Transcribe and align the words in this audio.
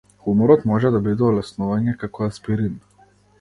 Хуморот 0.21 0.63
може 0.71 0.89
да 0.95 1.01
биде 1.07 1.27
олеснување, 1.27 1.95
како 2.05 2.27
аспирин. 2.31 2.81